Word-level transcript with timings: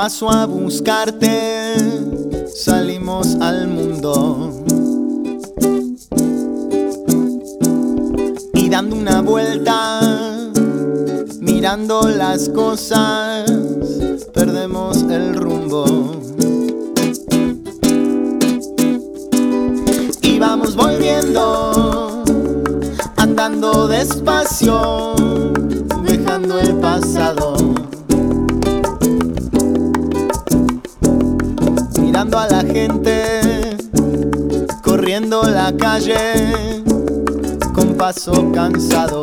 Paso 0.00 0.30
a 0.30 0.46
buscarte, 0.46 1.74
salimos 2.54 3.34
al 3.40 3.66
mundo. 3.66 4.62
Y 8.54 8.68
dando 8.68 8.94
una 8.94 9.22
vuelta, 9.22 10.00
mirando 11.40 12.08
las 12.08 12.48
cosas, 12.50 13.50
perdemos 14.32 15.02
el 15.10 15.34
rumbo. 15.34 15.84
Y 20.22 20.38
vamos 20.38 20.76
volviendo, 20.76 22.22
andando 23.16 23.88
despacio, 23.88 25.16
dejando 26.04 26.60
el 26.60 26.76
pasado. 26.76 27.87
A 32.18 32.24
la 32.24 32.62
gente, 32.62 33.76
corriendo 34.82 35.40
la 35.44 35.72
calle, 35.72 36.82
con 37.72 37.94
paso 37.96 38.50
cansado. 38.52 39.22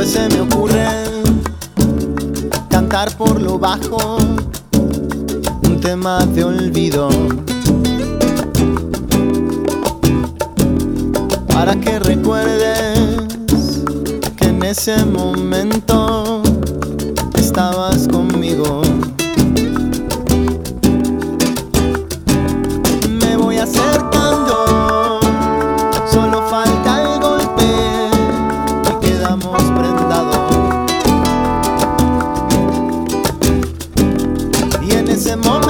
Después 0.00 0.30
se 0.30 0.34
me 0.34 0.40
ocurre 0.40 0.86
cantar 2.70 3.14
por 3.18 3.38
lo 3.38 3.58
bajo 3.58 4.16
un 4.16 5.78
tema 5.78 6.24
de 6.24 6.42
olvido. 6.42 7.10
Para 11.52 11.76
que 11.76 11.98
recuerdes 11.98 13.28
que 14.38 14.46
en 14.46 14.62
ese 14.62 15.04
momento 15.04 16.19
ese. 35.36 35.69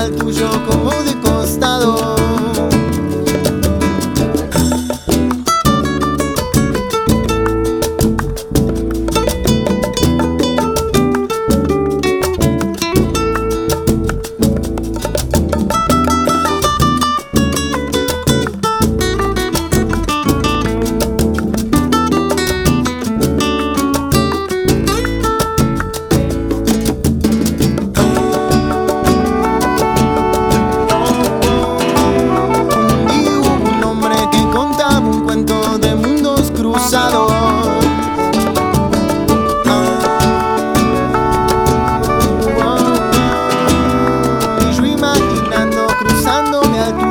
al 0.00 0.14
tuyo 0.16 0.48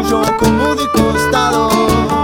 pecho 0.09 0.21
como 0.39 0.75
de 0.75 0.87
costado. 0.91 2.18